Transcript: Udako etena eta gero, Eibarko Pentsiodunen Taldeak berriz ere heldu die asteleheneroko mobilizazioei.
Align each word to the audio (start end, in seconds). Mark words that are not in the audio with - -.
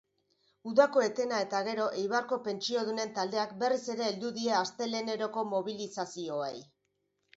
Udako 0.69 1.01
etena 1.07 1.41
eta 1.45 1.59
gero, 1.67 1.85
Eibarko 2.03 2.39
Pentsiodunen 2.47 3.13
Taldeak 3.19 3.53
berriz 3.65 3.83
ere 3.97 4.07
heldu 4.09 4.33
die 4.39 4.49
asteleheneroko 4.61 5.45
mobilizazioei. 5.55 6.57